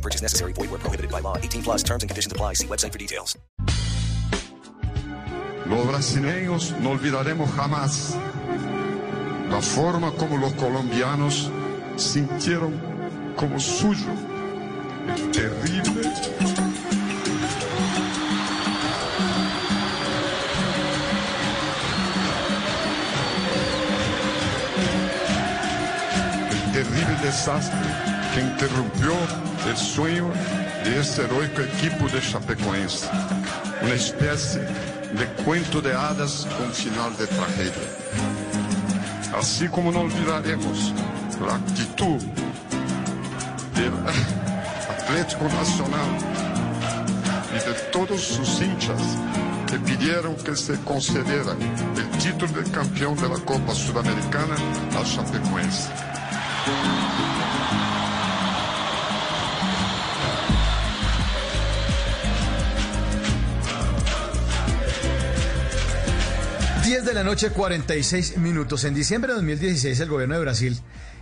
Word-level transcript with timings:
Purchase 0.00 0.22
necessary. 0.22 0.52
Void 0.52 0.80
prohibited 0.80 1.10
by 1.10 1.20
law. 1.20 1.36
18 1.36 1.62
plus 1.62 1.82
terms 1.82 2.02
and 2.02 2.10
conditions 2.10 2.32
apply. 2.32 2.54
See 2.54 2.66
website 2.66 2.92
for 2.92 2.98
details. 2.98 3.36
Los 5.66 5.86
brasileños 5.86 6.72
no 6.80 6.90
olvidaremos 6.90 7.48
jamás 7.52 8.16
la 9.50 9.60
forma 9.60 10.12
como 10.12 10.36
los 10.36 10.52
colombianos 10.54 11.50
sintieron 11.96 12.72
como 13.36 13.58
suyo 13.60 14.10
el 15.08 15.30
terrible 15.30 16.02
el 26.50 26.72
terrible 26.72 27.16
desastre 27.22 27.78
que 28.34 28.40
interrumpió 28.40 29.49
el 29.66 29.76
sueño 29.76 30.30
de 30.84 31.00
este 31.00 31.22
heroico 31.22 31.62
equipo 31.62 32.08
de 32.08 32.20
Chapecoense, 32.20 33.06
una 33.82 33.94
especie 33.94 34.60
de 34.60 35.26
cuento 35.44 35.80
de 35.80 35.92
hadas 35.92 36.46
con 36.58 36.72
final 36.72 37.16
de 37.16 37.26
tragedia. 37.26 37.88
Así 39.36 39.68
como 39.68 39.92
no 39.92 40.00
olvidaremos 40.00 40.92
la 41.46 41.54
actitud 41.56 42.20
del 43.74 43.92
Atlético 44.98 45.44
Nacional 45.44 46.10
y 47.50 47.68
de 47.68 47.74
todos 47.92 48.20
sus 48.20 48.60
hinchas 48.60 49.00
que 49.66 49.78
pidieron 49.78 50.34
que 50.36 50.56
se 50.56 50.78
concediera 50.80 51.52
el 51.96 52.10
título 52.18 52.60
de 52.60 52.70
campeón 52.70 53.16
de 53.16 53.28
la 53.28 53.38
Copa 53.44 53.74
Sudamericana 53.74 54.56
al 54.96 55.04
Chapecoense. 55.04 55.88
10 66.90 67.04
de 67.04 67.14
la 67.14 67.22
noche, 67.22 67.50
46 67.50 68.38
minutos. 68.38 68.82
En 68.82 68.94
diciembre 68.94 69.28
de 69.30 69.36
2016, 69.36 70.00
el 70.00 70.08
gobierno 70.08 70.34
de 70.34 70.40
Brasil, 70.40 70.76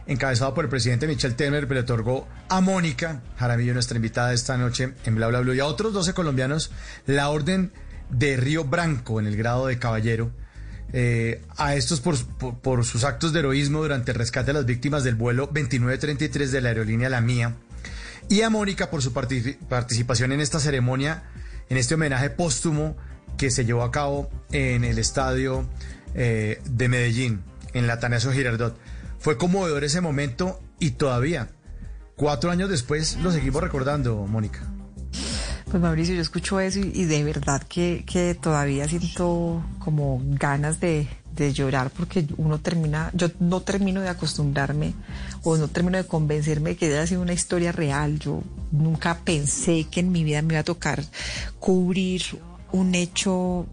encabezado 0.07 0.55
por 0.55 0.65
el 0.65 0.71
presidente 0.71 1.07
Michel 1.07 1.35
Temer, 1.35 1.71
le 1.71 1.81
otorgó 1.81 2.27
a 2.49 2.63
Mónica 2.63 3.21
Jaramillo, 3.37 3.75
nuestra 3.75 3.97
invitada 3.97 4.33
esta 4.33 4.57
noche 4.57 4.95
en 5.05 5.15
Bla 5.17 5.27
Bla 5.27 5.41
Blue, 5.41 5.53
y 5.53 5.61
a 5.61 5.67
otros 5.67 5.93
12 5.93 6.15
colombianos 6.15 6.71
la 7.05 7.29
orden 7.29 7.71
de 8.09 8.39
Río 8.39 8.65
Branco 8.65 9.21
en 9.21 9.27
el 9.27 9.37
grado 9.37 9.67
de 9.67 9.79
caballero. 9.79 10.31
eh, 10.95 11.43
a 11.59 11.75
estos 11.75 12.01
por, 12.01 12.17
por- 12.63 12.83
sus 12.87 13.05
actos 13.05 13.35
de 13.35 13.41
heroísmo 13.41 13.83
durante 13.83 14.13
el 14.13 14.17
rescate 14.17 14.47
de 14.47 14.53
las 14.55 14.65
víctimas 14.65 15.05
del 15.05 15.17
vuelo 15.17 15.45
2933 15.49 16.51
de 16.51 16.63
la 16.63 16.71
aerolínea 16.71 17.11
La 17.11 17.21
Mía. 17.21 17.57
Y 18.31 18.41
a 18.41 18.49
Mónica 18.49 18.89
por 18.89 19.03
su 19.03 19.13
parti- 19.13 19.59
participación 19.69 20.33
en 20.33 20.41
esta 20.41 20.61
ceremonia, 20.61 21.25
en 21.69 21.77
este 21.77 21.93
homenaje 21.95 22.31
póstumo 22.31 22.97
que 23.39 23.51
se 23.51 23.65
llevó 23.65 23.83
a 23.83 23.91
cabo 23.91 24.29
en 24.53 24.85
el 24.85 24.99
estadio 24.99 25.67
eh, 26.15 26.61
de 26.69 26.89
Medellín, 26.89 27.43
en 27.73 27.87
la 27.87 27.95
Atanasio 27.95 28.33
Girardot. 28.33 28.77
Fue 29.19 29.39
conmovedor 29.39 29.85
ese 29.85 30.01
momento 30.01 30.61
y 30.79 30.91
todavía, 30.93 31.49
cuatro 32.17 32.51
años 32.51 32.69
después, 32.69 33.17
lo 33.23 33.33
seguimos 33.33 33.63
recordando, 33.63 34.27
Mónica. 34.27 34.61
Pues 35.71 35.83
Mauricio, 35.83 36.15
yo 36.15 36.23
escucho 36.23 36.61
eso 36.61 36.81
y, 36.81 37.05
de 37.05 37.25
verdad 37.25 37.63
que, 37.63 38.05
que 38.07 38.35
todavía 38.35 38.89
siento 38.89 39.63
como 39.79 40.21
ganas 40.25 40.81
de, 40.81 41.07
de 41.37 41.53
llorar 41.53 41.91
porque 41.91 42.27
uno 42.39 42.59
termina, 42.59 43.11
yo 43.13 43.29
no 43.39 43.61
termino 43.61 44.01
de 44.01 44.09
acostumbrarme 44.09 44.95
o 45.43 45.57
no 45.57 45.69
termino 45.69 45.99
de 45.99 46.05
convencerme 46.05 46.71
de 46.71 46.77
que 46.77 46.87
haya 46.87 47.07
sido 47.07 47.21
una 47.21 47.35
historia 47.35 47.71
real. 47.71 48.19
Yo 48.19 48.43
nunca 48.73 49.19
pensé 49.25 49.87
que 49.91 50.01
en 50.01 50.11
mi 50.11 50.25
vida 50.25 50.41
me 50.43 50.55
iba 50.55 50.61
a 50.61 50.65
tocar 50.65 51.05
cubrir 51.59 52.23
un 52.73 52.95
hecho 52.95 53.67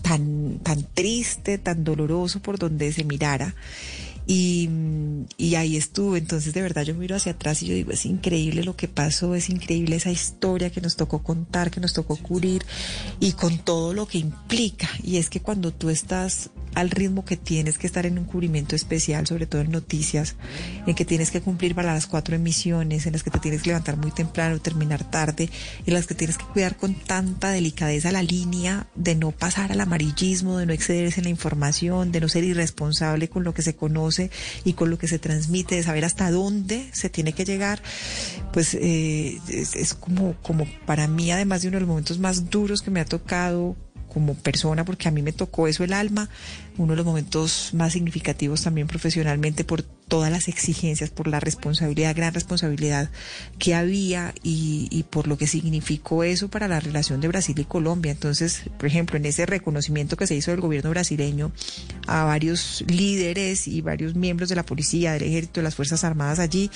tan, 0.00 0.58
tan 0.62 0.86
triste, 0.94 1.58
tan 1.58 1.84
doloroso 1.84 2.40
por 2.40 2.58
donde 2.58 2.92
se 2.92 3.04
mirara. 3.04 3.54
Y, 4.26 4.68
y 5.38 5.56
ahí 5.56 5.76
estuve, 5.76 6.18
entonces 6.18 6.54
de 6.54 6.62
verdad 6.62 6.84
yo 6.84 6.94
miro 6.94 7.16
hacia 7.16 7.32
atrás 7.32 7.62
y 7.62 7.66
yo 7.66 7.74
digo, 7.74 7.90
es 7.90 8.06
increíble 8.06 8.62
lo 8.62 8.76
que 8.76 8.86
pasó, 8.86 9.34
es 9.34 9.48
increíble 9.50 9.96
esa 9.96 10.12
historia 10.12 10.70
que 10.70 10.80
nos 10.80 10.94
tocó 10.94 11.24
contar, 11.24 11.72
que 11.72 11.80
nos 11.80 11.94
tocó 11.94 12.14
cubrir 12.14 12.64
y 13.18 13.32
con 13.32 13.58
todo 13.58 13.92
lo 13.92 14.06
que 14.06 14.18
implica. 14.18 14.88
Y 15.02 15.16
es 15.16 15.30
que 15.30 15.40
cuando 15.40 15.72
tú 15.72 15.90
estás 15.90 16.50
al 16.74 16.90
ritmo 16.90 17.24
que 17.24 17.36
tienes 17.36 17.78
que 17.78 17.86
estar 17.86 18.06
en 18.06 18.18
un 18.18 18.24
cubrimiento 18.24 18.76
especial, 18.76 19.26
sobre 19.26 19.46
todo 19.46 19.62
en 19.62 19.72
noticias, 19.72 20.36
en 20.86 20.94
que 20.94 21.04
tienes 21.04 21.30
que 21.30 21.40
cumplir 21.40 21.74
para 21.74 21.92
las 21.92 22.06
cuatro 22.06 22.36
emisiones, 22.36 23.06
en 23.06 23.12
las 23.12 23.22
que 23.22 23.30
te 23.30 23.40
tienes 23.40 23.62
que 23.62 23.70
levantar 23.70 23.96
muy 23.96 24.12
temprano, 24.12 24.60
terminar 24.60 25.10
tarde, 25.10 25.50
en 25.86 25.94
las 25.94 26.06
que 26.06 26.14
tienes 26.14 26.38
que 26.38 26.44
cuidar 26.44 26.76
con 26.76 26.94
tanta 26.94 27.50
delicadeza 27.50 28.12
la 28.12 28.22
línea 28.22 28.86
de 28.94 29.14
no 29.14 29.32
pasar 29.32 29.72
al 29.72 29.80
amarillismo, 29.90 30.58
de 30.58 30.66
no 30.66 30.72
excederse 30.72 31.20
en 31.20 31.24
la 31.24 31.30
información, 31.30 32.12
de 32.12 32.20
no 32.20 32.28
ser 32.28 32.44
irresponsable 32.44 33.28
con 33.28 33.42
lo 33.42 33.52
que 33.52 33.62
se 33.62 33.74
conoce 33.74 34.30
y 34.64 34.74
con 34.74 34.88
lo 34.88 34.98
que 34.98 35.08
se 35.08 35.18
transmite, 35.18 35.74
de 35.74 35.82
saber 35.82 36.04
hasta 36.04 36.30
dónde 36.30 36.88
se 36.92 37.10
tiene 37.10 37.32
que 37.32 37.44
llegar, 37.44 37.82
pues 38.52 38.74
eh, 38.74 39.40
es, 39.48 39.94
como, 39.94 40.34
como 40.42 40.66
para 40.86 41.08
mí, 41.08 41.32
además 41.32 41.62
de 41.62 41.68
uno 41.68 41.76
de 41.76 41.80
los 41.80 41.88
momentos 41.88 42.18
más 42.20 42.50
duros 42.50 42.82
que 42.82 42.92
me 42.92 43.00
ha 43.00 43.04
tocado 43.04 43.76
como 44.12 44.34
persona, 44.34 44.84
porque 44.84 45.08
a 45.08 45.10
mí 45.10 45.22
me 45.22 45.32
tocó 45.32 45.66
eso 45.66 45.82
el 45.82 45.92
alma, 45.92 46.28
uno 46.78 46.92
de 46.92 46.96
los 46.96 47.06
momentos 47.06 47.70
más 47.74 47.92
significativos 47.92 48.62
también 48.62 48.86
profesionalmente 48.86 49.64
por 49.64 49.84
todas 50.10 50.30
las 50.32 50.48
exigencias, 50.48 51.08
por 51.08 51.28
la 51.28 51.38
responsabilidad, 51.38 52.16
gran 52.16 52.34
responsabilidad 52.34 53.10
que 53.60 53.76
había 53.76 54.34
y, 54.42 55.04
por 55.08 55.28
lo 55.28 55.38
que 55.38 55.46
significó 55.46 56.24
eso 56.24 56.48
para 56.48 56.66
la 56.66 56.80
relación 56.80 57.20
de 57.20 57.28
Brasil 57.28 57.56
y 57.58 57.64
Colombia. 57.64 58.10
Entonces, 58.10 58.64
por 58.76 58.86
ejemplo, 58.86 59.16
en 59.16 59.24
ese 59.24 59.46
reconocimiento 59.46 60.16
que 60.16 60.26
se 60.26 60.34
hizo 60.34 60.50
del 60.50 60.60
gobierno 60.60 60.90
brasileño 60.90 61.52
a 62.08 62.24
varios 62.24 62.84
líderes 62.88 63.68
y 63.68 63.82
varios 63.82 64.16
miembros 64.16 64.48
de 64.48 64.56
la 64.56 64.66
policía, 64.66 65.12
del 65.12 65.22
ejército, 65.22 65.60
de 65.60 65.64
las 65.64 65.76
Fuerzas 65.76 66.02
Armadas 66.02 66.40
allí, 66.40 66.70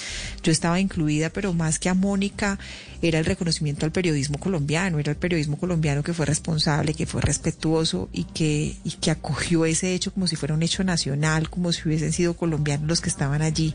yo 0.44 0.52
estaba 0.52 0.78
incluida, 0.78 1.28
pero 1.28 1.52
más 1.52 1.80
que 1.80 1.88
a 1.88 1.94
Mónica, 1.94 2.58
era 3.02 3.18
el 3.18 3.24
reconocimiento 3.24 3.84
al 3.84 3.92
periodismo 3.92 4.38
colombiano, 4.38 4.98
era 4.98 5.10
el 5.10 5.18
periodismo 5.18 5.58
colombiano 5.58 6.02
que 6.02 6.14
fue 6.14 6.24
responsable, 6.24 6.94
que 6.94 7.04
fue 7.04 7.20
respetuoso 7.20 8.08
y 8.12 8.24
que, 8.24 8.76
y 8.84 8.92
que 8.92 9.10
acogió 9.10 9.64
ese 9.66 9.92
hecho 9.92 10.12
como 10.12 10.28
si 10.28 10.36
fuera 10.36 10.54
un 10.54 10.62
hecho 10.62 10.84
nacional, 10.84 11.50
como 11.50 11.72
si 11.72 11.86
hubiesen 11.86 12.12
sido 12.12 12.34
colombianos 12.34 12.88
los 12.88 13.00
que 13.00 13.10
estaban 13.10 13.23
allí. 13.32 13.74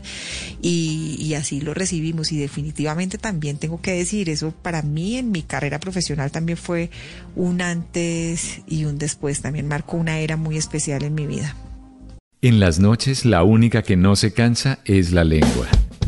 Y, 0.62 1.16
y 1.18 1.34
así 1.34 1.60
lo 1.60 1.74
recibimos. 1.74 2.32
Y 2.32 2.38
definitivamente 2.38 3.18
también 3.18 3.58
tengo 3.58 3.80
que 3.80 3.92
decir, 3.92 4.28
eso 4.28 4.52
para 4.62 4.82
mí 4.82 5.16
en 5.16 5.30
mi 5.30 5.42
carrera 5.42 5.78
profesional 5.80 6.30
también 6.30 6.58
fue 6.58 6.90
un 7.36 7.62
antes 7.62 8.62
y 8.66 8.84
un 8.84 8.98
después, 8.98 9.40
también 9.40 9.68
marcó 9.68 9.96
una 9.96 10.18
era 10.18 10.36
muy 10.36 10.56
especial 10.56 11.02
en 11.02 11.14
mi 11.14 11.26
vida. 11.26 11.54
En 12.42 12.58
las 12.58 12.78
noches 12.78 13.24
la 13.24 13.44
única 13.44 13.82
que 13.82 13.96
no 13.96 14.16
se 14.16 14.32
cansa 14.32 14.78
es 14.84 15.12
la 15.12 15.24
lengua. 15.24 15.68